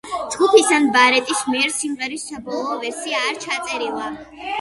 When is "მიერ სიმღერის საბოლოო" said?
1.49-2.79